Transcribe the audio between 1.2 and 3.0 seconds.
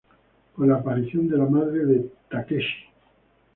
de la madre de Takeshi.